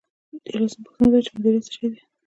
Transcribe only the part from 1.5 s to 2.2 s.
څه شی دی.